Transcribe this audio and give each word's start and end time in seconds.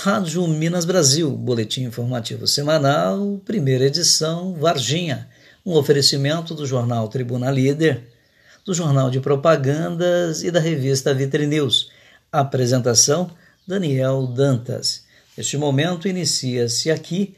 Rádio 0.00 0.46
Minas 0.46 0.84
Brasil, 0.84 1.28
Boletim 1.32 1.82
Informativo 1.82 2.46
Semanal, 2.46 3.40
primeira 3.44 3.84
edição, 3.86 4.54
Varginha. 4.54 5.28
Um 5.66 5.72
oferecimento 5.72 6.54
do 6.54 6.64
jornal 6.64 7.08
Tribuna 7.08 7.50
Líder, 7.50 8.08
do 8.64 8.72
jornal 8.72 9.10
de 9.10 9.18
propagandas 9.18 10.44
e 10.44 10.52
da 10.52 10.60
revista 10.60 11.12
Vitre 11.12 11.48
News. 11.48 11.90
Apresentação: 12.30 13.28
Daniel 13.66 14.24
Dantas. 14.28 15.02
Neste 15.36 15.56
momento 15.56 16.06
inicia-se 16.06 16.92
aqui 16.92 17.34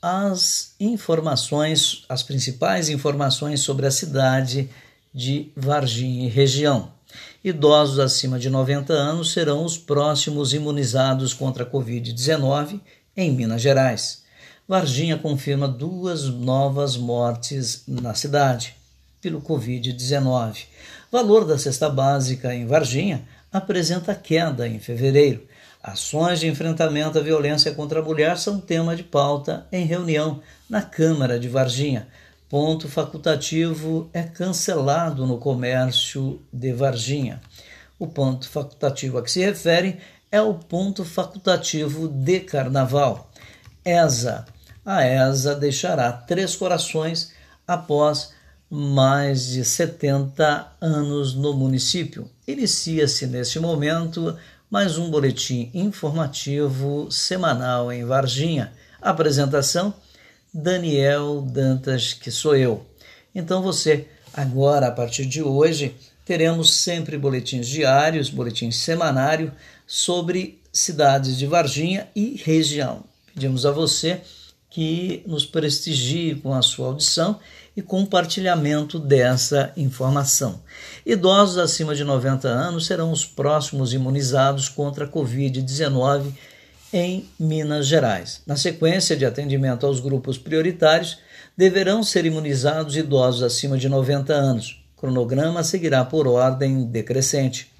as 0.00 0.76
informações, 0.78 2.04
as 2.08 2.22
principais 2.22 2.88
informações 2.88 3.62
sobre 3.62 3.84
a 3.84 3.90
cidade 3.90 4.70
de 5.12 5.50
Varginha 5.56 6.26
e 6.26 6.30
região. 6.30 6.95
Idosos 7.42 7.98
acima 7.98 8.38
de 8.38 8.50
90 8.50 8.92
anos 8.92 9.32
serão 9.32 9.64
os 9.64 9.78
próximos 9.78 10.52
imunizados 10.52 11.32
contra 11.32 11.64
a 11.64 11.66
Covid-19 11.70 12.80
em 13.16 13.30
Minas 13.30 13.62
Gerais. 13.62 14.24
Varginha 14.68 15.16
confirma 15.16 15.68
duas 15.68 16.24
novas 16.24 16.96
mortes 16.96 17.84
na 17.86 18.14
cidade 18.14 18.74
pelo 19.20 19.40
Covid-19. 19.40 20.64
Valor 21.10 21.44
da 21.44 21.58
cesta 21.58 21.88
básica 21.88 22.54
em 22.54 22.66
Varginha 22.66 23.22
apresenta 23.52 24.14
queda 24.14 24.66
em 24.66 24.78
fevereiro. 24.78 25.46
Ações 25.82 26.40
de 26.40 26.48
enfrentamento 26.48 27.18
à 27.18 27.22
violência 27.22 27.72
contra 27.72 28.00
a 28.00 28.02
mulher 28.02 28.36
são 28.38 28.60
tema 28.60 28.96
de 28.96 29.04
pauta 29.04 29.66
em 29.70 29.84
reunião 29.84 30.40
na 30.68 30.82
Câmara 30.82 31.38
de 31.38 31.48
Varginha 31.48 32.08
ponto 32.48 32.88
facultativo 32.88 34.08
é 34.12 34.22
cancelado 34.22 35.26
no 35.26 35.38
comércio 35.38 36.40
de 36.52 36.72
Varginha. 36.72 37.40
O 37.98 38.06
ponto 38.06 38.48
facultativo 38.48 39.18
a 39.18 39.22
que 39.22 39.30
se 39.30 39.44
refere 39.44 39.98
é 40.30 40.40
o 40.40 40.54
ponto 40.54 41.04
facultativo 41.04 42.08
de 42.08 42.40
Carnaval. 42.40 43.30
ESA. 43.84 44.44
A 44.84 45.04
ESA 45.04 45.54
deixará 45.54 46.12
Três 46.12 46.54
Corações 46.54 47.32
após 47.66 48.34
mais 48.70 49.46
de 49.46 49.64
70 49.64 50.72
anos 50.80 51.34
no 51.34 51.52
município. 51.54 52.30
Inicia-se 52.46 53.26
neste 53.26 53.58
momento 53.58 54.36
mais 54.70 54.98
um 54.98 55.10
boletim 55.10 55.70
informativo 55.72 57.10
semanal 57.10 57.92
em 57.92 58.04
Varginha. 58.04 58.72
Apresentação 59.00 59.94
Daniel 60.56 61.42
Dantas, 61.42 62.14
que 62.14 62.30
sou 62.30 62.56
eu. 62.56 62.86
Então 63.34 63.60
você, 63.60 64.08
agora, 64.32 64.86
a 64.86 64.90
partir 64.90 65.26
de 65.26 65.42
hoje, 65.42 65.94
teremos 66.24 66.72
sempre 66.72 67.18
boletins 67.18 67.68
diários, 67.68 68.30
boletins 68.30 68.76
semanário 68.76 69.52
sobre 69.86 70.58
cidades 70.72 71.36
de 71.36 71.46
Varginha 71.46 72.08
e 72.16 72.40
região. 72.42 73.04
Pedimos 73.34 73.66
a 73.66 73.70
você 73.70 74.22
que 74.70 75.22
nos 75.26 75.44
prestigie 75.44 76.36
com 76.36 76.54
a 76.54 76.62
sua 76.62 76.86
audição 76.86 77.38
e 77.76 77.82
compartilhamento 77.82 78.98
dessa 78.98 79.74
informação. 79.76 80.62
Idosos 81.04 81.58
acima 81.58 81.94
de 81.94 82.02
90 82.02 82.48
anos 82.48 82.86
serão 82.86 83.12
os 83.12 83.26
próximos 83.26 83.92
imunizados 83.92 84.70
contra 84.70 85.04
a 85.04 85.08
Covid-19 85.08 86.32
em 86.92 87.28
Minas 87.38 87.86
Gerais. 87.86 88.42
Na 88.46 88.56
sequência 88.56 89.16
de 89.16 89.24
atendimento 89.24 89.86
aos 89.86 90.00
grupos 90.00 90.38
prioritários, 90.38 91.18
deverão 91.56 92.02
ser 92.02 92.26
imunizados 92.26 92.96
idosos 92.96 93.42
acima 93.42 93.78
de 93.78 93.88
90 93.88 94.32
anos. 94.32 94.84
O 94.96 95.00
cronograma 95.00 95.62
seguirá 95.62 96.04
por 96.04 96.26
ordem 96.26 96.84
decrescente. 96.84 97.72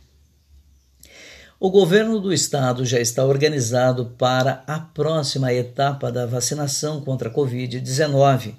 O 1.58 1.70
governo 1.70 2.20
do 2.20 2.32
estado 2.32 2.84
já 2.84 3.00
está 3.00 3.24
organizado 3.24 4.12
para 4.18 4.62
a 4.66 4.78
próxima 4.78 5.52
etapa 5.52 6.12
da 6.12 6.26
vacinação 6.26 7.00
contra 7.00 7.30
a 7.30 7.32
Covid-19. 7.32 8.54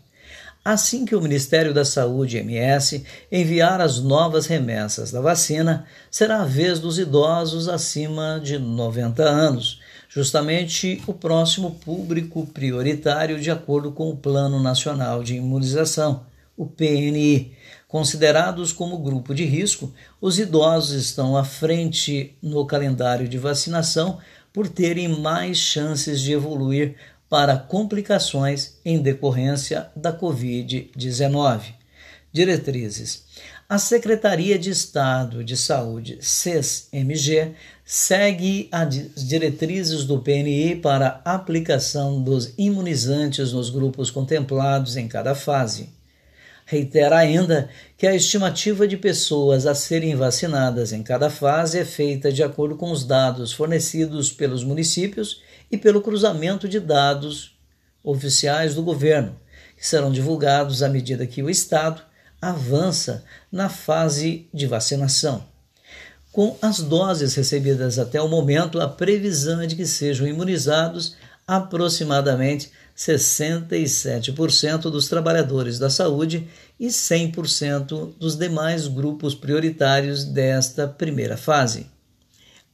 Assim 0.66 1.06
que 1.06 1.16
o 1.16 1.22
Ministério 1.22 1.74
da 1.74 1.86
Saúde, 1.86 2.38
MS, 2.38 3.06
enviar 3.32 3.80
as 3.80 4.00
novas 4.00 4.48
remessas 4.48 5.12
da 5.12 5.22
vacina, 5.22 5.86
será 6.10 6.42
a 6.42 6.46
vez 6.46 6.80
dos 6.80 6.98
idosos 6.98 7.70
acima 7.70 8.42
de 8.44 8.58
90 8.58 9.24
anos 9.24 9.80
justamente 10.10 11.02
o 11.08 11.14
próximo 11.14 11.72
público 11.72 12.46
prioritário 12.48 13.40
de 13.40 13.52
acordo 13.52 13.92
com 13.92 14.10
o 14.10 14.18
Plano 14.18 14.60
Nacional 14.60 15.24
de 15.24 15.36
Imunização, 15.36 16.26
o 16.56 16.66
PNI. 16.66 17.54
Considerados 17.88 18.74
como 18.74 18.98
grupo 18.98 19.34
de 19.34 19.46
risco, 19.46 19.94
os 20.20 20.40
idosos 20.40 20.96
estão 21.06 21.38
à 21.38 21.44
frente 21.44 22.36
no 22.42 22.66
calendário 22.66 23.28
de 23.28 23.38
vacinação 23.38 24.20
por 24.52 24.68
terem 24.68 25.08
mais 25.08 25.58
chances 25.58 26.22
de 26.22 26.34
evoluir 26.34 26.96
para 27.30 27.58
complicações 27.58 28.78
em 28.84 29.00
decorrência 29.00 29.90
da 29.96 30.18
Covid-19. 30.18 31.76
Diretrizes. 32.32 33.26
A 33.70 33.78
Secretaria 33.78 34.58
de 34.58 34.70
Estado 34.70 35.44
de 35.44 35.58
Saúde, 35.58 36.20
SES-MG, 36.22 37.54
segue 37.84 38.70
as 38.72 38.88
diretrizes 39.28 40.06
do 40.06 40.22
PNI 40.22 40.78
para 40.78 41.20
aplicação 41.26 42.24
dos 42.24 42.54
imunizantes 42.58 43.52
nos 43.52 43.70
grupos 43.70 44.10
contemplados 44.10 44.96
em 44.96 45.10
cada 45.10 45.36
fase. 45.36 45.90
Reitera 46.66 47.18
ainda 47.18 47.70
que 47.98 48.08
a 48.08 48.16
estimativa 48.16 48.88
de 48.88 48.96
pessoas 48.96 49.66
a 49.66 49.76
serem 49.76 50.16
vacinadas 50.16 50.94
em 50.94 51.04
cada 51.04 51.30
fase 51.30 51.78
é 51.78 51.84
feita 51.84 52.32
de 52.32 52.44
acordo 52.44 52.78
com 52.78 52.90
os 52.90 53.04
dados 53.04 53.52
fornecidos 53.52 54.32
pelos 54.32 54.64
municípios 54.64 55.42
e 55.70 55.78
pelo 55.78 56.02
cruzamento 56.02 56.70
de 56.70 56.80
dados 56.80 57.60
oficiais 58.02 58.76
do 58.76 58.82
governo, 58.82 59.36
que 59.76 59.86
serão 59.86 60.10
divulgados 60.10 60.82
à 60.82 60.88
medida 60.88 61.28
que 61.28 61.44
o 61.44 61.50
Estado 61.50 62.07
avança 62.42 63.24
na 63.52 63.70
fase 63.70 64.48
de 64.54 64.66
vacinação. 64.66 65.46
Com 66.32 66.56
as 66.62 66.80
doses 66.80 67.34
recebidas 67.34 67.98
até 67.98 68.22
o 68.22 68.28
momento, 68.28 68.80
a 68.80 68.88
previsão 68.88 69.62
é 69.62 69.66
de 69.66 69.76
que 69.76 69.88
sejam 69.88 70.28
imunizados 70.28 71.16
aproximadamente 71.48 72.72
67% 72.96 74.82
dos 74.92 75.08
trabalhadores 75.08 75.80
da 75.80 75.90
saúde 75.90 76.48
e 76.80 76.88
100% 76.88 78.14
dos 78.20 78.36
demais 78.36 78.88
grupos 78.88 79.34
prioritários 79.34 80.24
desta 80.24 80.88
primeira 80.88 81.38
fase. 81.38 81.88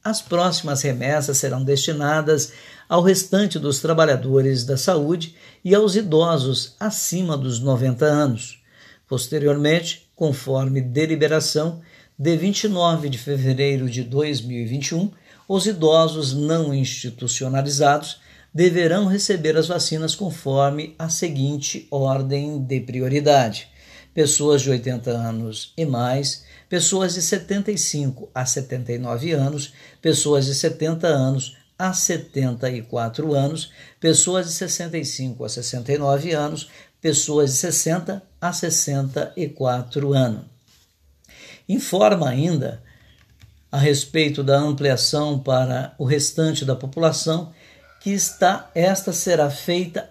As 0.02 0.20
próximas 0.20 0.82
remessas 0.82 1.38
serão 1.38 1.64
destinadas 1.64 2.52
ao 2.88 3.00
restante 3.02 3.58
dos 3.58 3.80
trabalhadores 3.80 4.64
da 4.64 4.76
saúde 4.76 5.34
e 5.64 5.74
aos 5.74 5.96
idosos 5.96 6.74
acima 6.78 7.36
dos 7.36 7.60
90 7.60 8.04
anos. 8.04 8.63
Posteriormente, 9.08 10.08
conforme 10.14 10.80
deliberação, 10.80 11.82
de 12.18 12.36
29 12.36 13.08
de 13.08 13.18
fevereiro 13.18 13.90
de 13.90 14.04
2021, 14.04 15.10
os 15.48 15.66
idosos 15.66 16.32
não 16.32 16.72
institucionalizados 16.72 18.20
deverão 18.54 19.06
receber 19.06 19.56
as 19.56 19.66
vacinas 19.66 20.14
conforme 20.14 20.94
a 20.96 21.08
seguinte 21.08 21.88
ordem 21.90 22.62
de 22.62 22.80
prioridade: 22.80 23.68
pessoas 24.14 24.62
de 24.62 24.70
80 24.70 25.10
anos 25.10 25.72
e 25.76 25.84
mais, 25.84 26.44
pessoas 26.68 27.14
de 27.14 27.22
75 27.22 28.30
a 28.32 28.46
79 28.46 29.32
anos, 29.32 29.72
pessoas 30.00 30.46
de 30.46 30.54
70 30.54 31.08
anos 31.08 31.56
a 31.76 31.92
74 31.92 33.34
anos, 33.34 33.72
pessoas 33.98 34.46
de 34.46 34.52
65 34.52 35.44
a 35.44 35.48
69 35.48 36.32
anos, 36.32 36.70
pessoas 37.04 37.50
de 37.50 37.56
60 37.58 38.22
a 38.40 38.50
64 38.50 40.14
anos. 40.14 40.46
Informa 41.68 42.30
ainda 42.30 42.82
a 43.70 43.76
respeito 43.76 44.42
da 44.42 44.56
ampliação 44.56 45.38
para 45.38 45.94
o 45.98 46.06
restante 46.06 46.64
da 46.64 46.74
população 46.74 47.52
que 48.00 48.08
está 48.08 48.70
esta 48.74 49.12
será 49.12 49.50
feita 49.50 50.08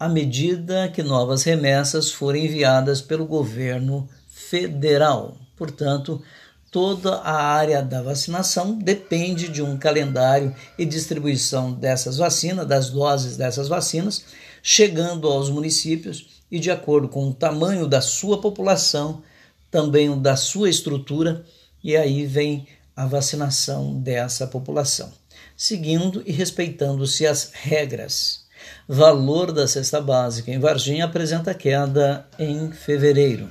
à 0.00 0.08
medida 0.08 0.88
que 0.88 1.02
novas 1.02 1.42
remessas 1.42 2.10
forem 2.10 2.46
enviadas 2.46 3.02
pelo 3.02 3.26
governo 3.26 4.08
federal. 4.26 5.36
Portanto, 5.54 6.22
toda 6.70 7.16
a 7.16 7.34
área 7.34 7.82
da 7.82 8.00
vacinação 8.00 8.78
depende 8.78 9.48
de 9.48 9.60
um 9.60 9.76
calendário 9.76 10.56
e 10.78 10.86
distribuição 10.86 11.70
dessas 11.70 12.16
vacinas, 12.16 12.66
das 12.66 12.88
doses 12.88 13.36
dessas 13.36 13.68
vacinas, 13.68 14.24
chegando 14.66 15.28
aos 15.28 15.50
municípios 15.50 16.40
e 16.50 16.58
de 16.58 16.70
acordo 16.70 17.06
com 17.06 17.28
o 17.28 17.34
tamanho 17.34 17.86
da 17.86 18.00
sua 18.00 18.40
população 18.40 19.22
também 19.70 20.18
da 20.22 20.36
sua 20.36 20.70
estrutura, 20.70 21.44
e 21.82 21.94
aí 21.94 22.24
vem 22.24 22.66
a 22.96 23.04
vacinação 23.04 24.00
dessa 24.00 24.46
população, 24.46 25.12
seguindo 25.54 26.22
e 26.24 26.32
respeitando-se 26.32 27.26
as 27.26 27.50
regras. 27.52 28.44
Valor 28.88 29.52
da 29.52 29.68
cesta 29.68 30.00
básica 30.00 30.50
em 30.50 30.58
Varginha 30.58 31.04
apresenta 31.04 31.52
queda 31.52 32.26
em 32.38 32.72
fevereiro. 32.72 33.50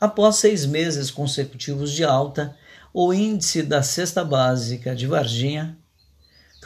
Após 0.00 0.36
seis 0.36 0.66
meses 0.66 1.08
consecutivos 1.08 1.92
de 1.92 2.02
alta, 2.02 2.56
o 2.92 3.12
índice 3.12 3.62
da 3.62 3.82
cesta 3.82 4.24
básica 4.24 4.96
de 4.96 5.06
Varginha 5.06 5.78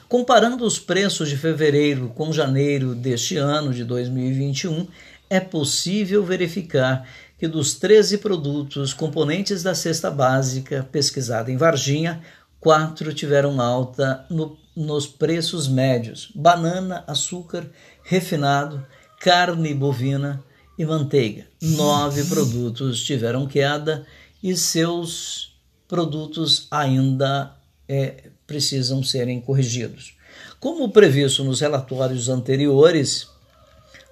Comparando 0.10 0.64
os 0.66 0.80
preços 0.80 1.28
de 1.28 1.36
fevereiro 1.36 2.08
com 2.16 2.32
janeiro 2.32 2.96
deste 2.96 3.36
ano 3.36 3.74
de 3.74 3.84
2021, 3.84 4.88
é 5.30 5.42
possível 5.42 6.24
verificar 6.24 7.06
que 7.38 7.46
dos 7.46 7.76
13 7.76 8.20
produtos 8.20 8.94
componentes 8.94 9.62
da 9.64 9.76
cesta 9.76 10.10
básica 10.10 10.88
pesquisada 10.90 11.52
em 11.52 11.58
Varginha, 11.58 12.22
quatro 12.58 13.14
tiveram 13.14 13.60
alta 13.60 14.26
no, 14.30 14.58
nos 14.74 15.06
preços 15.06 15.68
médios: 15.68 16.32
banana, 16.34 17.04
açúcar, 17.06 17.70
refinado, 18.02 18.86
carne 19.20 19.74
bovina 19.74 20.42
e 20.80 20.86
manteiga. 20.86 21.48
Nove 21.62 22.24
produtos 22.24 23.04
tiveram 23.04 23.46
queda 23.46 24.06
e 24.42 24.56
seus 24.56 25.60
produtos 25.86 26.66
ainda 26.72 27.58
é, 27.90 28.30
precisam 28.48 29.04
serem 29.04 29.42
corrigidos. 29.42 30.16
Como 30.60 30.90
previsto 30.90 31.44
nos 31.44 31.60
relatórios 31.60 32.30
anteriores, 32.30 33.28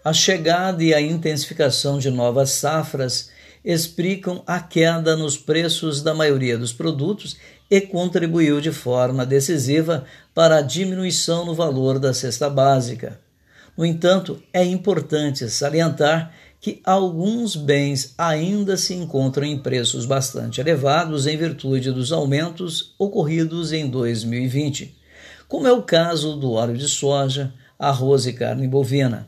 a 0.03 0.13
chegada 0.13 0.83
e 0.83 0.93
a 0.93 1.01
intensificação 1.01 1.97
de 1.97 2.11
novas 2.11 2.51
safras 2.51 3.29
explicam 3.63 4.43
a 4.45 4.59
queda 4.59 5.15
nos 5.15 5.37
preços 5.37 6.03
da 6.03 6.13
maioria 6.13 6.57
dos 6.57 6.71
produtos 6.71 7.37
e 7.71 7.81
contribuiu 7.81 8.61
de 8.61 8.71
forma 8.71 9.25
decisiva 9.25 10.05
para 10.35 10.57
a 10.57 10.61
diminuição 10.61 11.45
no 11.45 11.55
valor 11.55 11.97
da 11.97 12.13
cesta 12.13 12.47
básica. 12.47 13.19
No 13.75 13.83
entanto, 13.83 14.41
é 14.53 14.63
importante 14.63 15.49
salientar 15.49 16.31
que 16.59 16.81
alguns 16.83 17.55
bens 17.55 18.13
ainda 18.17 18.75
se 18.77 18.93
encontram 18.93 19.45
em 19.45 19.57
preços 19.57 20.05
bastante 20.05 20.59
elevados 20.59 21.27
em 21.27 21.37
virtude 21.37 21.91
dos 21.91 22.11
aumentos 22.11 22.93
ocorridos 22.97 23.71
em 23.71 23.87
2020, 23.87 24.95
como 25.47 25.67
é 25.67 25.71
o 25.71 25.83
caso 25.83 26.35
do 26.35 26.51
óleo 26.51 26.77
de 26.77 26.87
soja, 26.87 27.53
arroz 27.77 28.25
e 28.25 28.33
carne 28.33 28.67
bovina. 28.67 29.27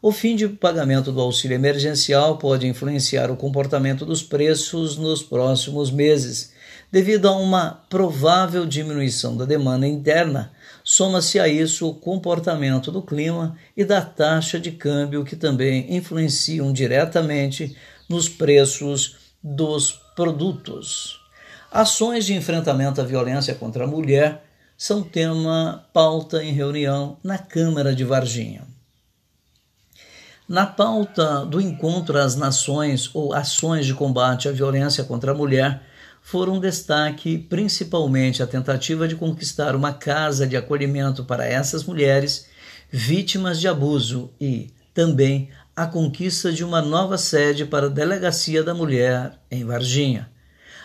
O 0.00 0.12
fim 0.12 0.36
de 0.36 0.46
pagamento 0.48 1.10
do 1.10 1.20
auxílio 1.20 1.54
emergencial 1.54 2.38
pode 2.38 2.66
influenciar 2.66 3.30
o 3.30 3.36
comportamento 3.36 4.06
dos 4.06 4.22
preços 4.22 4.96
nos 4.96 5.22
próximos 5.22 5.90
meses, 5.90 6.52
devido 6.90 7.28
a 7.28 7.36
uma 7.36 7.82
provável 7.88 8.66
diminuição 8.66 9.36
da 9.36 9.44
demanda 9.44 9.86
interna 9.86 10.52
Soma-se 10.88 11.40
a 11.40 11.48
isso 11.48 11.88
o 11.88 11.94
comportamento 11.94 12.92
do 12.92 13.02
clima 13.02 13.56
e 13.76 13.84
da 13.84 14.00
taxa 14.00 14.56
de 14.56 14.70
câmbio, 14.70 15.24
que 15.24 15.34
também 15.34 15.96
influenciam 15.96 16.72
diretamente 16.72 17.76
nos 18.08 18.28
preços 18.28 19.16
dos 19.42 19.90
produtos. 20.14 21.20
Ações 21.72 22.24
de 22.24 22.34
enfrentamento 22.34 23.00
à 23.00 23.04
violência 23.04 23.52
contra 23.56 23.82
a 23.82 23.86
mulher 23.88 24.44
são 24.78 25.02
tema 25.02 25.84
pauta 25.92 26.40
em 26.40 26.52
reunião 26.52 27.16
na 27.20 27.36
Câmara 27.36 27.92
de 27.92 28.04
Varginha. 28.04 28.62
Na 30.48 30.66
pauta 30.66 31.44
do 31.44 31.60
encontro 31.60 32.16
às 32.16 32.36
nações 32.36 33.10
ou 33.12 33.34
ações 33.34 33.86
de 33.86 33.92
combate 33.94 34.48
à 34.48 34.52
violência 34.52 35.02
contra 35.02 35.32
a 35.32 35.34
mulher, 35.34 35.82
foram 36.26 36.58
destaque 36.58 37.38
principalmente 37.38 38.42
a 38.42 38.48
tentativa 38.48 39.06
de 39.06 39.14
conquistar 39.14 39.76
uma 39.76 39.92
casa 39.92 40.44
de 40.44 40.56
acolhimento 40.56 41.24
para 41.24 41.46
essas 41.46 41.84
mulheres 41.84 42.48
vítimas 42.90 43.60
de 43.60 43.68
abuso 43.68 44.32
e 44.40 44.72
também 44.92 45.50
a 45.76 45.86
conquista 45.86 46.52
de 46.52 46.64
uma 46.64 46.82
nova 46.82 47.16
sede 47.16 47.64
para 47.64 47.86
a 47.86 47.88
Delegacia 47.88 48.64
da 48.64 48.74
Mulher 48.74 49.38
em 49.48 49.64
Varginha. 49.64 50.28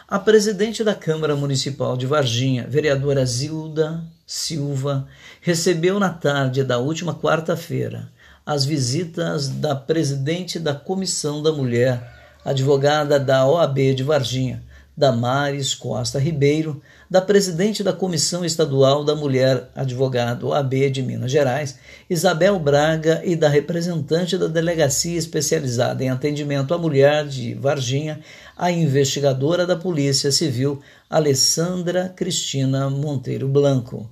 A 0.07 0.19
presidente 0.19 0.83
da 0.83 0.93
Câmara 0.93 1.35
Municipal 1.35 1.97
de 1.97 2.05
Varginha, 2.05 2.67
vereadora 2.69 3.25
Zilda 3.25 4.03
Silva, 4.27 5.07
recebeu 5.41 5.99
na 5.99 6.11
tarde 6.11 6.63
da 6.63 6.77
última 6.77 7.15
quarta-feira 7.15 8.11
as 8.45 8.63
visitas 8.63 9.47
da 9.47 9.75
presidente 9.75 10.59
da 10.59 10.75
Comissão 10.75 11.41
da 11.41 11.51
Mulher, 11.51 11.99
advogada 12.45 13.19
da 13.19 13.43
OAB 13.47 13.95
de 13.95 14.03
Varginha, 14.03 14.69
Damares 15.01 15.73
Costa 15.73 16.19
Ribeiro, 16.19 16.79
da 17.09 17.19
presidente 17.19 17.83
da 17.83 17.91
Comissão 17.91 18.45
Estadual 18.45 19.03
da 19.03 19.15
Mulher, 19.15 19.67
advogado 19.75 20.53
AB 20.53 20.91
de 20.91 21.01
Minas 21.01 21.31
Gerais, 21.31 21.79
Isabel 22.07 22.59
Braga, 22.59 23.19
e 23.25 23.35
da 23.35 23.49
representante 23.49 24.37
da 24.37 24.45
Delegacia 24.45 25.17
Especializada 25.17 26.03
em 26.03 26.11
Atendimento 26.11 26.71
à 26.71 26.77
Mulher 26.77 27.25
de 27.27 27.55
Varginha, 27.55 28.19
a 28.55 28.71
investigadora 28.71 29.65
da 29.65 29.75
Polícia 29.75 30.31
Civil, 30.31 30.79
Alessandra 31.09 32.13
Cristina 32.15 32.87
Monteiro 32.87 33.47
Blanco. 33.47 34.07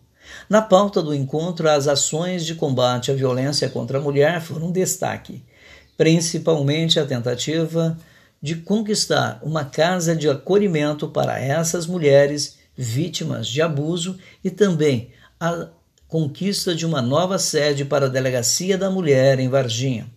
Na 0.50 0.60
pauta 0.60 1.04
do 1.04 1.14
encontro, 1.14 1.70
as 1.70 1.88
ações 1.88 2.44
de 2.44 2.56
combate 2.56 3.12
à 3.12 3.14
violência 3.14 3.70
contra 3.70 4.00
a 4.00 4.02
mulher 4.02 4.42
foram 4.42 4.70
um 4.70 4.72
destaque, 4.72 5.44
principalmente 5.96 7.00
a 7.00 7.06
tentativa 7.06 7.96
de 8.42 8.56
conquistar 8.56 9.40
uma 9.44 9.66
casa 9.66 10.16
de 10.16 10.30
acolhimento 10.30 11.08
para 11.08 11.40
essas 11.40 11.86
mulheres 11.86 12.58
vítimas 12.76 13.48
de 13.48 13.62
abuso 13.62 14.18
e 14.44 14.50
também 14.50 15.12
a 15.40 15.68
conquista 16.08 16.74
de 16.74 16.86
uma 16.86 17.02
nova 17.02 17.38
sede 17.38 17.86
para 17.86 18.06
a 18.06 18.10
Delegacia 18.10 18.78
da 18.78 18.90
Mulher 18.90 19.40
em 19.40 19.50
Varginha. 19.50 20.10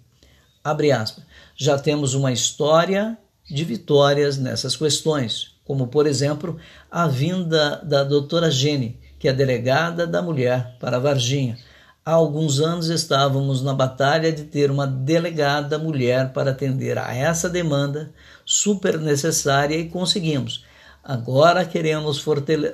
Já 1.57 1.79
temos 1.79 2.15
uma 2.15 2.33
história 2.33 3.19
de 3.51 3.65
vitórias 3.65 4.39
nessas 4.39 4.77
questões, 4.77 5.57
como 5.65 5.89
por 5.89 6.07
exemplo 6.07 6.57
a 6.91 7.07
vinda 7.07 7.77
da 7.85 8.05
doutora 8.05 8.51
Gene, 8.51 8.99
que 9.19 9.29
é 9.29 9.33
delegada 9.33 10.07
da 10.07 10.23
mulher 10.23 10.77
para 10.81 10.99
Varginha, 10.99 11.59
Há 12.05 12.15
alguns 12.15 12.59
anos 12.59 12.89
estávamos 12.89 13.63
na 13.63 13.73
batalha 13.73 14.33
de 14.33 14.43
ter 14.43 14.73
uma 14.73 14.89
delegada 14.89 15.79
mulher 15.79 16.33
para 16.33 16.51
atender 16.51 16.99
a 16.99 17.15
essa 17.15 17.49
demanda 17.49 18.13
super 18.45 18.99
necessária 18.99 19.77
e 19.77 19.89
conseguimos. 19.89 20.65
Agora 21.05 21.65
queremos 21.65 22.21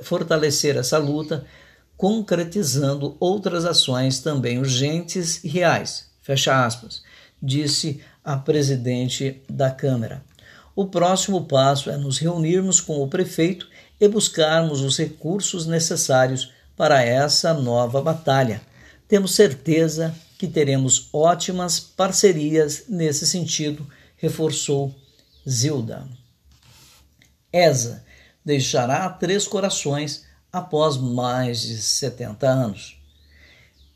fortalecer 0.00 0.78
essa 0.78 0.97
luta, 0.97 1.44
concretizando 1.94 3.18
outras 3.20 3.66
ações 3.66 4.18
também 4.18 4.58
urgentes 4.58 5.44
e 5.44 5.49
reais. 5.49 6.08
Fecha 6.23 6.64
aspas, 6.64 7.02
disse 7.42 8.00
a 8.25 8.35
presidente 8.35 9.42
da 9.47 9.70
Câmara. 9.70 10.25
O 10.75 10.87
próximo 10.87 11.44
passo 11.44 11.90
é 11.90 11.99
nos 11.99 12.16
reunirmos 12.16 12.80
com 12.80 13.02
o 13.02 13.08
prefeito 13.08 13.68
e 14.00 14.08
buscarmos 14.08 14.80
os 14.80 14.97
recursos 14.97 15.66
necessários 15.66 16.50
para 16.75 17.02
essa 17.02 17.52
nova 17.52 18.00
batalha 18.00 18.66
temos 19.08 19.34
certeza 19.34 20.14
que 20.38 20.46
teremos 20.46 21.08
ótimas 21.12 21.80
parcerias 21.80 22.84
nesse 22.88 23.26
sentido, 23.26 23.84
reforçou 24.16 24.94
Zilda. 25.48 26.06
ESA 27.52 28.04
deixará 28.44 29.08
Três 29.08 29.48
Corações 29.48 30.24
após 30.52 30.96
mais 30.96 31.62
de 31.62 31.76
70 31.76 32.46
anos. 32.46 32.98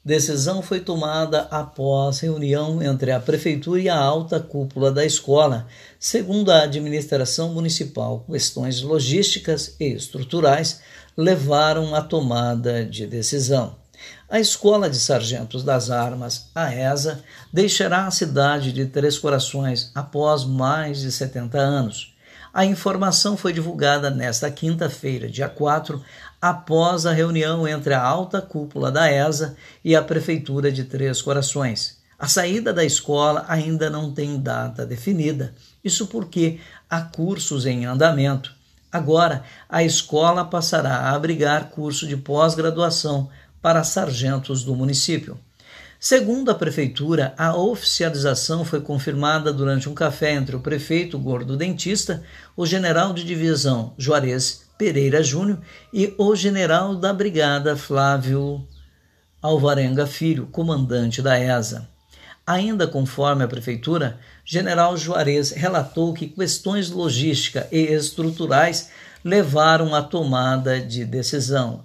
Decisão 0.04 0.62
foi 0.62 0.80
tomada 0.80 1.42
após 1.42 2.18
reunião 2.18 2.82
entre 2.82 3.12
a 3.12 3.20
prefeitura 3.20 3.80
e 3.80 3.88
a 3.88 3.96
alta 3.96 4.40
cúpula 4.40 4.90
da 4.90 5.04
escola. 5.04 5.68
Segundo 6.00 6.50
a 6.50 6.62
administração 6.62 7.54
municipal, 7.54 8.24
questões 8.28 8.82
logísticas 8.82 9.76
e 9.78 9.92
estruturais 9.92 10.80
levaram 11.16 11.94
à 11.94 12.02
tomada 12.02 12.84
de 12.84 13.06
decisão. 13.06 13.81
A 14.28 14.40
Escola 14.40 14.88
de 14.88 14.98
Sargentos 14.98 15.62
das 15.62 15.90
Armas, 15.90 16.50
a 16.54 16.74
ESA, 16.74 17.22
deixará 17.52 18.06
a 18.06 18.10
cidade 18.10 18.72
de 18.72 18.86
Três 18.86 19.18
Corações 19.18 19.90
após 19.94 20.44
mais 20.44 21.00
de 21.00 21.12
70 21.12 21.58
anos. 21.58 22.14
A 22.54 22.66
informação 22.66 23.36
foi 23.36 23.52
divulgada 23.52 24.10
nesta 24.10 24.50
quinta-feira, 24.50 25.28
dia 25.28 25.48
4, 25.48 26.02
após 26.40 27.06
a 27.06 27.12
reunião 27.12 27.66
entre 27.66 27.94
a 27.94 28.02
alta 28.02 28.42
cúpula 28.42 28.90
da 28.90 29.10
ESA 29.10 29.56
e 29.82 29.96
a 29.96 30.02
Prefeitura 30.02 30.70
de 30.70 30.84
Três 30.84 31.22
Corações. 31.22 31.98
A 32.18 32.28
saída 32.28 32.72
da 32.72 32.84
escola 32.84 33.44
ainda 33.48 33.88
não 33.88 34.12
tem 34.12 34.38
data 34.38 34.84
definida, 34.84 35.54
isso 35.82 36.06
porque 36.06 36.60
há 36.88 37.00
cursos 37.00 37.66
em 37.66 37.84
andamento. 37.84 38.54
Agora, 38.92 39.42
a 39.66 39.82
escola 39.82 40.44
passará 40.44 40.96
a 40.96 41.14
abrigar 41.14 41.70
curso 41.70 42.06
de 42.06 42.16
pós-graduação 42.16 43.30
para 43.62 43.84
sargentos 43.84 44.64
do 44.64 44.74
município. 44.74 45.38
Segundo 45.98 46.50
a 46.50 46.54
prefeitura, 46.56 47.32
a 47.38 47.56
oficialização 47.56 48.64
foi 48.64 48.80
confirmada 48.80 49.52
durante 49.52 49.88
um 49.88 49.94
café 49.94 50.32
entre 50.32 50.56
o 50.56 50.60
prefeito 50.60 51.16
Gordo 51.16 51.56
Dentista, 51.56 52.24
o 52.56 52.66
general 52.66 53.12
de 53.12 53.22
divisão 53.22 53.94
Juarez 53.96 54.64
Pereira 54.76 55.22
Júnior 55.22 55.60
e 55.92 56.12
o 56.18 56.34
general 56.34 56.96
da 56.96 57.12
brigada 57.12 57.76
Flávio 57.76 58.66
Alvarenga 59.40 60.04
Filho, 60.04 60.48
comandante 60.48 61.22
da 61.22 61.38
ESA. 61.38 61.88
Ainda 62.44 62.88
conforme 62.88 63.44
a 63.44 63.48
prefeitura, 63.48 64.18
general 64.44 64.96
Juarez 64.96 65.52
relatou 65.52 66.12
que 66.12 66.26
questões 66.26 66.90
logísticas 66.90 67.66
e 67.70 67.78
estruturais 67.78 68.90
levaram 69.24 69.94
à 69.94 70.02
tomada 70.02 70.80
de 70.80 71.04
decisão. 71.04 71.84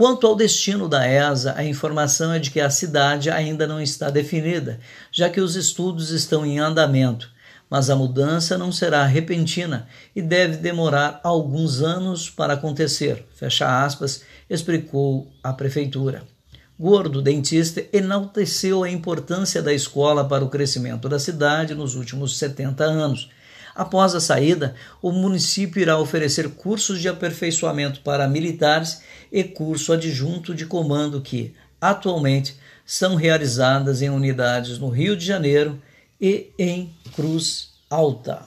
Quanto 0.00 0.26
ao 0.26 0.34
destino 0.34 0.88
da 0.88 1.06
ESA, 1.06 1.52
a 1.58 1.62
informação 1.62 2.32
é 2.32 2.38
de 2.38 2.50
que 2.50 2.58
a 2.58 2.70
cidade 2.70 3.28
ainda 3.28 3.66
não 3.66 3.78
está 3.78 4.08
definida, 4.08 4.80
já 5.12 5.28
que 5.28 5.42
os 5.42 5.56
estudos 5.56 6.08
estão 6.08 6.46
em 6.46 6.58
andamento 6.58 7.30
mas 7.68 7.88
a 7.88 7.94
mudança 7.94 8.58
não 8.58 8.72
será 8.72 9.04
repentina 9.04 9.86
e 10.16 10.20
deve 10.20 10.56
demorar 10.56 11.20
alguns 11.22 11.82
anos 11.82 12.28
para 12.28 12.54
acontecer, 12.54 13.24
fecha 13.32 13.84
aspas, 13.84 14.22
explicou 14.48 15.30
a 15.40 15.52
prefeitura. 15.52 16.24
Gordo, 16.76 17.22
dentista, 17.22 17.84
enalteceu 17.92 18.82
a 18.82 18.90
importância 18.90 19.62
da 19.62 19.72
escola 19.72 20.26
para 20.26 20.44
o 20.44 20.48
crescimento 20.48 21.08
da 21.08 21.18
cidade 21.18 21.74
nos 21.74 21.94
últimos 21.94 22.38
70 22.38 22.82
anos. 22.82 23.30
Após 23.74 24.14
a 24.14 24.20
saída, 24.20 24.74
o 25.00 25.12
município 25.12 25.80
irá 25.80 25.98
oferecer 25.98 26.50
cursos 26.50 27.00
de 27.00 27.08
aperfeiçoamento 27.08 28.00
para 28.00 28.28
militares 28.28 29.02
e 29.30 29.44
curso 29.44 29.92
adjunto 29.92 30.54
de 30.54 30.66
comando 30.66 31.20
que, 31.20 31.54
atualmente, 31.80 32.56
são 32.84 33.14
realizadas 33.14 34.02
em 34.02 34.10
unidades 34.10 34.78
no 34.78 34.88
Rio 34.88 35.16
de 35.16 35.24
Janeiro 35.24 35.80
e 36.20 36.50
em 36.58 36.92
Cruz 37.14 37.70
Alta. 37.88 38.42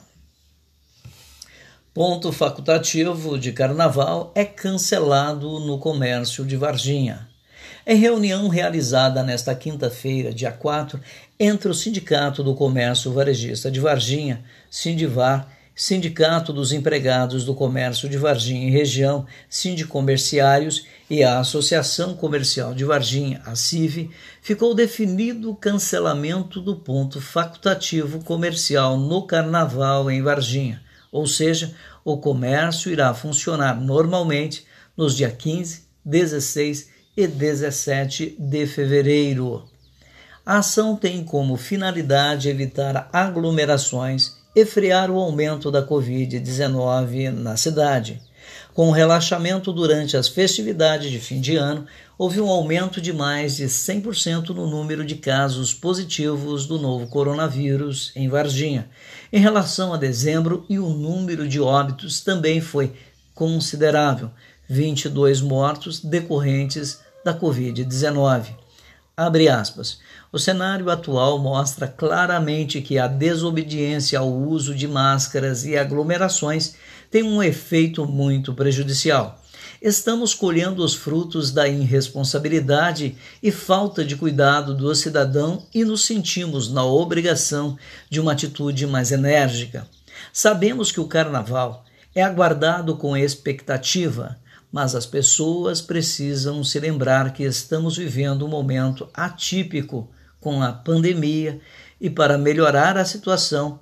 Ponto 1.94 2.32
facultativo 2.32 3.38
de 3.38 3.52
carnaval 3.52 4.32
é 4.36 4.44
cancelado 4.44 5.60
no 5.60 5.78
comércio 5.78 6.44
de 6.44 6.58
Varginha. 6.58 7.33
Em 7.86 7.98
reunião 7.98 8.48
realizada 8.48 9.22
nesta 9.24 9.54
quinta-feira, 9.54 10.34
dia 10.34 10.54
4, 10.54 10.98
entre 11.38 11.70
o 11.70 11.74
Sindicato 11.74 12.42
do 12.42 12.56
Comércio 12.56 13.12
Varejista 13.12 13.70
de 13.70 13.82
Varginha, 13.82 14.42
Sindivar, 14.72 15.50
Sindicato 15.76 16.54
dos 16.54 16.72
Empregados 16.72 17.44
do 17.44 17.54
Comércio 17.54 18.08
de 18.08 18.18
Varginha 18.18 18.70
e 18.70 18.72
Região, 18.72 19.26
Sindicomerciários 19.50 20.86
e 21.10 21.26
a 21.26 21.40
Associação 21.40 22.16
Comercial 22.16 22.74
de 22.74 22.86
Varginha, 22.86 23.42
a 23.46 23.54
CIV, 23.54 24.12
ficou 24.42 24.74
definido 24.74 25.52
o 25.52 25.56
cancelamento 25.56 26.62
do 26.62 26.78
ponto 26.78 27.20
facultativo 27.20 28.24
comercial 28.24 28.98
no 28.98 29.28
Carnaval 29.28 30.10
em 30.10 30.22
Varginha, 30.22 30.82
ou 31.12 31.28
seja, 31.28 31.76
o 32.06 32.16
comércio 32.16 32.90
irá 32.90 33.14
funcionar 33.14 33.76
normalmente 33.76 34.66
nos 34.96 35.18
dias 35.18 35.34
15, 35.34 35.84
16 36.06 36.93
e 37.16 37.28
17 37.28 38.36
de 38.40 38.66
fevereiro. 38.66 39.64
A 40.46 40.58
ação 40.58 40.96
tem 40.96 41.24
como 41.24 41.56
finalidade 41.56 42.50
evitar 42.50 43.10
aglomerações 43.14 44.38
e 44.56 44.66
frear 44.66 45.10
o 45.10 45.18
aumento 45.18 45.72
da 45.72 45.86
Covid-19 45.86 47.32
na 47.32 47.56
cidade. 47.56 48.22
Com 48.74 48.90
o 48.90 48.92
relaxamento 48.92 49.72
durante 49.72 50.18
as 50.18 50.28
festividades 50.28 51.12
de 51.12 51.20
fim 51.20 51.40
de 51.40 51.56
ano, 51.56 51.86
houve 52.18 52.42
um 52.42 52.50
aumento 52.50 53.00
de 53.00 53.14
mais 53.14 53.56
de 53.56 53.66
100% 53.66 54.50
no 54.50 54.68
número 54.68 55.06
de 55.06 55.16
casos 55.16 55.74
positivos 55.74 56.66
do 56.66 56.80
novo 56.80 57.08
coronavírus 57.08 58.12
em 58.16 58.28
Varginha. 58.28 58.90
Em 59.32 59.40
relação 59.40 59.94
a 59.94 59.98
dezembro, 59.98 60.66
e 60.68 60.80
o 60.80 60.90
número 60.90 61.48
de 61.48 61.62
óbitos 61.62 62.22
também 62.22 62.60
foi 62.62 62.94
considerável, 63.36 64.32
22 64.68 65.42
mortos 65.42 66.00
decorrentes 66.00 67.00
da 67.24 67.38
Covid-19. 67.38 68.56
Abre 69.16 69.48
aspas. 69.48 70.00
O 70.32 70.40
cenário 70.40 70.90
atual 70.90 71.38
mostra 71.38 71.88
claramente 71.88 72.82
que 72.82 72.98
a 72.98 73.08
desobediência 73.08 74.18
ao 74.18 74.32
uso 74.32 74.74
de 74.74 74.88
máscaras 74.88 75.66
e 75.66 75.78
aglomerações 75.78 76.76
tem 77.12 77.22
um 77.22 77.44
efeito 77.44 78.08
muito 78.08 78.54
prejudicial. 78.54 79.40
Estamos 79.80 80.34
colhendo 80.34 80.84
os 80.84 80.96
frutos 80.96 81.52
da 81.52 81.68
irresponsabilidade 81.68 83.16
e 83.44 83.52
falta 83.52 84.04
de 84.04 84.16
cuidado 84.16 84.74
do 84.74 84.96
cidadão 84.96 85.68
e 85.74 85.84
nos 85.84 86.06
sentimos 86.06 86.72
na 86.72 86.84
obrigação 86.84 87.78
de 88.10 88.20
uma 88.20 88.32
atitude 88.32 88.88
mais 88.88 89.12
enérgica. 89.12 89.86
Sabemos 90.32 90.92
que 90.92 91.00
o 91.00 91.08
carnaval 91.08 91.86
é 92.16 92.24
aguardado 92.24 92.96
com 92.96 93.16
expectativa, 93.16 94.38
mas 94.74 94.96
as 94.96 95.06
pessoas 95.06 95.82
precisam 95.82 96.64
se 96.64 96.80
lembrar 96.80 97.32
que 97.32 97.44
estamos 97.44 97.96
vivendo 97.96 98.44
um 98.44 98.50
momento 98.50 99.08
atípico 99.14 100.10
com 100.42 100.64
a 100.64 100.74
pandemia 100.74 101.62
e 102.02 102.10
para 102.10 102.40
melhorar 102.40 102.98
a 102.98 103.06
situação 103.06 103.80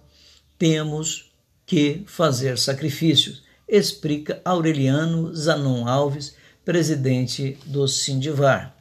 temos 0.59 1.31
que 1.65 2.03
fazer 2.05 2.57
sacrifícios, 2.57 3.41
explica 3.65 4.41
Aureliano 4.43 5.33
Zanon 5.33 5.87
Alves, 5.87 6.35
presidente 6.65 7.57
do 7.65 7.87
Sindivar. 7.87 8.75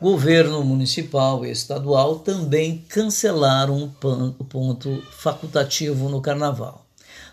Governo 0.00 0.64
municipal 0.64 1.44
e 1.44 1.50
estadual 1.50 2.20
também 2.20 2.84
cancelaram 2.88 3.92
o 4.38 4.44
ponto 4.44 5.02
facultativo 5.10 6.08
no 6.08 6.22
carnaval. 6.22 6.86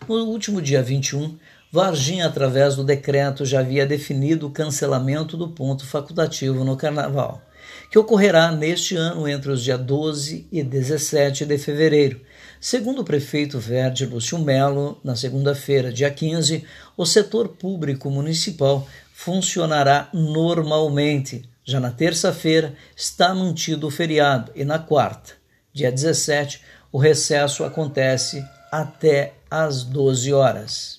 No 0.08 0.26
último 0.26 0.62
dia 0.62 0.82
21, 0.82 1.38
Varginha, 1.78 2.26
através 2.26 2.76
do 2.76 2.84
decreto, 2.84 3.46
já 3.46 3.60
havia 3.60 3.86
definido 3.86 4.48
o 4.48 4.50
cancelamento 4.50 5.38
do 5.38 5.50
ponto 5.50 5.86
facultativo 5.86 6.64
no 6.64 6.76
Carnaval, 6.76 7.40
que 7.92 8.00
ocorrerá 8.00 8.52
neste 8.52 8.96
ano 8.96 9.28
entre 9.28 9.52
os 9.52 9.62
dias 9.62 9.80
12 9.80 10.48
e 10.52 10.64
17 10.64 11.46
de 11.46 11.56
fevereiro. 11.60 12.20
Segundo 12.60 13.02
o 13.02 13.04
prefeito 13.04 13.60
Verde 13.60 14.08
Lúcio 14.08 14.40
Melo, 14.40 15.00
na 15.04 15.16
segunda-feira, 15.16 15.94
dia 15.94 16.10
15, 16.10 16.64
o 16.98 17.06
setor 17.06 17.50
público 17.50 18.10
municipal 18.10 18.88
funcionará 19.14 20.10
normalmente. 20.12 21.48
Já 21.64 21.80
na 21.80 21.92
terça-feira 21.92 22.74
está 22.96 23.36
mantido 23.36 23.86
o 23.86 23.92
feriado 23.92 24.52
e 24.56 24.66
na 24.66 24.80
quarta, 24.80 25.34
dia 25.72 25.92
17, 25.92 26.60
o 26.92 26.98
recesso 26.98 27.64
acontece 27.64 28.44
até 28.72 29.36
às 29.52 29.84
12 29.84 30.34
horas. 30.34 30.97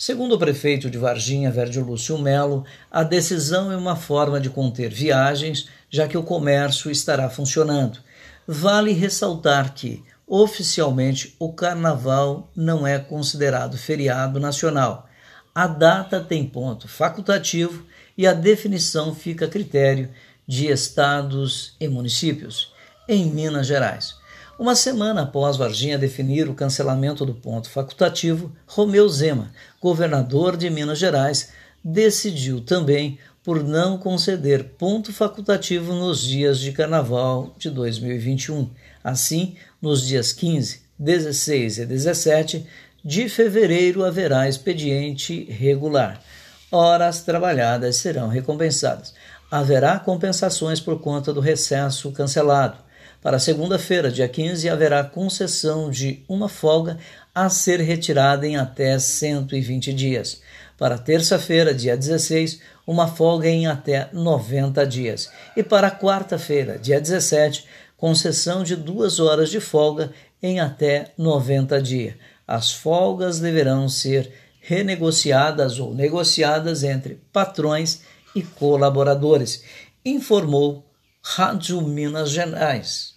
Segundo 0.00 0.36
o 0.36 0.38
prefeito 0.38 0.88
de 0.88 0.96
Varginha, 0.96 1.50
Verde 1.50 1.80
Lúcio 1.80 2.16
Melo, 2.18 2.64
a 2.88 3.02
decisão 3.02 3.72
é 3.72 3.76
uma 3.76 3.96
forma 3.96 4.40
de 4.40 4.48
conter 4.48 4.90
viagens, 4.90 5.68
já 5.90 6.06
que 6.06 6.16
o 6.16 6.22
comércio 6.22 6.88
estará 6.88 7.28
funcionando. 7.28 7.98
Vale 8.46 8.92
ressaltar 8.92 9.74
que, 9.74 10.04
oficialmente, 10.24 11.34
o 11.36 11.52
carnaval 11.52 12.48
não 12.54 12.86
é 12.86 12.96
considerado 13.00 13.76
feriado 13.76 14.38
nacional. 14.38 15.08
A 15.52 15.66
data 15.66 16.20
tem 16.20 16.46
ponto 16.46 16.86
facultativo 16.86 17.84
e 18.16 18.24
a 18.24 18.32
definição 18.32 19.12
fica 19.12 19.46
a 19.46 19.50
critério 19.50 20.10
de 20.46 20.68
estados 20.68 21.74
e 21.80 21.88
municípios. 21.88 22.72
Em 23.08 23.26
Minas 23.26 23.66
Gerais, 23.66 24.14
Uma 24.58 24.74
semana 24.74 25.22
após 25.22 25.56
Varginha 25.56 25.96
definir 25.96 26.48
o 26.48 26.54
cancelamento 26.54 27.24
do 27.24 27.32
ponto 27.32 27.70
facultativo, 27.70 28.50
Romeu 28.66 29.08
Zema, 29.08 29.52
governador 29.80 30.56
de 30.56 30.68
Minas 30.68 30.98
Gerais, 30.98 31.50
decidiu 31.84 32.60
também 32.60 33.20
por 33.44 33.62
não 33.62 33.96
conceder 33.96 34.64
ponto 34.76 35.12
facultativo 35.12 35.94
nos 35.94 36.20
dias 36.20 36.58
de 36.58 36.72
carnaval 36.72 37.54
de 37.56 37.70
2021. 37.70 38.68
Assim, 39.04 39.54
nos 39.80 40.04
dias 40.04 40.32
15, 40.32 40.82
16 40.98 41.78
e 41.78 41.86
17 41.86 42.66
de 43.04 43.28
fevereiro 43.28 44.04
haverá 44.04 44.48
expediente 44.48 45.44
regular. 45.44 46.20
Horas 46.68 47.22
trabalhadas 47.22 47.94
serão 47.94 48.26
recompensadas. 48.26 49.14
Haverá 49.48 50.00
compensações 50.00 50.80
por 50.80 50.98
conta 51.00 51.32
do 51.32 51.38
recesso 51.38 52.10
cancelado. 52.10 52.87
Para 53.20 53.40
segunda-feira, 53.40 54.12
dia 54.12 54.28
15, 54.28 54.68
haverá 54.68 55.02
concessão 55.02 55.90
de 55.90 56.22
uma 56.28 56.48
folga 56.48 56.98
a 57.34 57.48
ser 57.48 57.80
retirada 57.80 58.46
em 58.46 58.56
até 58.56 58.96
120 58.96 59.92
dias. 59.92 60.40
Para 60.78 60.96
terça-feira, 60.96 61.74
dia 61.74 61.96
16, 61.96 62.60
uma 62.86 63.08
folga 63.08 63.48
em 63.48 63.66
até 63.66 64.08
90 64.12 64.86
dias. 64.86 65.28
E 65.56 65.64
para 65.64 65.90
quarta-feira, 65.90 66.78
dia 66.78 67.00
17, 67.00 67.66
concessão 67.96 68.62
de 68.62 68.76
duas 68.76 69.18
horas 69.18 69.50
de 69.50 69.58
folga 69.58 70.12
em 70.40 70.60
até 70.60 71.12
90 71.18 71.82
dias. 71.82 72.14
As 72.46 72.70
folgas 72.70 73.40
deverão 73.40 73.88
ser 73.88 74.32
renegociadas 74.60 75.80
ou 75.80 75.92
negociadas 75.92 76.84
entre 76.84 77.20
patrões 77.32 78.02
e 78.34 78.42
colaboradores, 78.42 79.64
informou 80.04 80.87
Rádio 81.22 81.82
Minas 81.82 82.30
Gerais, 82.30 83.14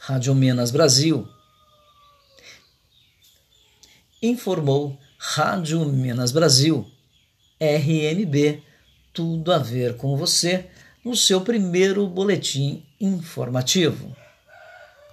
Rádio 0.00 0.34
Minas 0.34 0.70
Brasil, 0.70 1.28
informou 4.22 4.98
Rádio 5.18 5.84
Minas 5.84 6.32
Brasil, 6.32 6.90
RMB, 7.60 8.62
tudo 9.12 9.52
a 9.52 9.58
ver 9.58 9.96
com 9.96 10.16
você, 10.16 10.70
no 11.04 11.16
seu 11.16 11.40
primeiro 11.40 12.06
boletim 12.06 12.86
informativo. 13.00 14.16